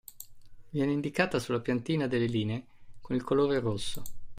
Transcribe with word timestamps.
Viene 0.71 0.91
indicata 0.93 1.37
sulla 1.37 1.59
piantina 1.59 2.07
delle 2.07 2.25
linee 2.25 2.65
con 3.01 3.15
il 3.15 3.21
colore 3.23 3.59
rosso. 3.59 4.01